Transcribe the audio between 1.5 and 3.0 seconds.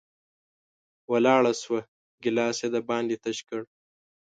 شوه، ګېلاس یې د